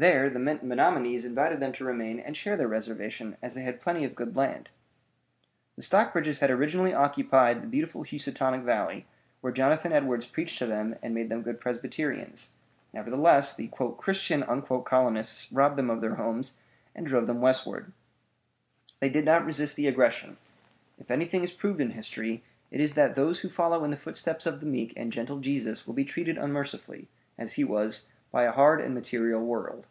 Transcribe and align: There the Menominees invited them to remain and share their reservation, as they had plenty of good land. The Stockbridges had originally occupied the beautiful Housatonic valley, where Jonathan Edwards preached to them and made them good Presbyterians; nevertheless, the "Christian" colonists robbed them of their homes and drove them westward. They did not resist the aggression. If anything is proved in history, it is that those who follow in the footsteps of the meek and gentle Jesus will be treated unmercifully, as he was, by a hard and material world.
There 0.00 0.30
the 0.30 0.38
Menominees 0.38 1.24
invited 1.24 1.58
them 1.58 1.72
to 1.72 1.84
remain 1.84 2.20
and 2.20 2.36
share 2.36 2.56
their 2.56 2.68
reservation, 2.68 3.36
as 3.42 3.56
they 3.56 3.62
had 3.62 3.80
plenty 3.80 4.04
of 4.04 4.14
good 4.14 4.36
land. 4.36 4.68
The 5.74 5.82
Stockbridges 5.82 6.38
had 6.38 6.52
originally 6.52 6.94
occupied 6.94 7.60
the 7.60 7.66
beautiful 7.66 8.04
Housatonic 8.04 8.62
valley, 8.62 9.06
where 9.40 9.52
Jonathan 9.52 9.90
Edwards 9.92 10.24
preached 10.24 10.58
to 10.58 10.66
them 10.66 10.94
and 11.02 11.14
made 11.16 11.30
them 11.30 11.42
good 11.42 11.60
Presbyterians; 11.60 12.50
nevertheless, 12.92 13.54
the 13.56 13.72
"Christian" 13.98 14.44
colonists 14.84 15.50
robbed 15.50 15.76
them 15.76 15.90
of 15.90 16.00
their 16.00 16.14
homes 16.14 16.58
and 16.94 17.04
drove 17.04 17.26
them 17.26 17.40
westward. 17.40 17.90
They 19.00 19.08
did 19.08 19.24
not 19.24 19.44
resist 19.44 19.74
the 19.74 19.88
aggression. 19.88 20.36
If 21.00 21.10
anything 21.10 21.42
is 21.42 21.50
proved 21.50 21.80
in 21.80 21.90
history, 21.90 22.44
it 22.70 22.78
is 22.78 22.94
that 22.94 23.16
those 23.16 23.40
who 23.40 23.48
follow 23.48 23.82
in 23.82 23.90
the 23.90 23.96
footsteps 23.96 24.46
of 24.46 24.60
the 24.60 24.66
meek 24.66 24.92
and 24.96 25.12
gentle 25.12 25.40
Jesus 25.40 25.88
will 25.88 25.94
be 25.94 26.04
treated 26.04 26.38
unmercifully, 26.38 27.08
as 27.36 27.54
he 27.54 27.64
was, 27.64 28.06
by 28.30 28.42
a 28.42 28.52
hard 28.52 28.78
and 28.78 28.94
material 28.94 29.40
world. 29.42 29.86